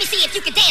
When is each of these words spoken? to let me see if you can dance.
to 0.00 0.06
let 0.06 0.12
me 0.12 0.18
see 0.18 0.24
if 0.24 0.34
you 0.34 0.40
can 0.40 0.54
dance. 0.54 0.69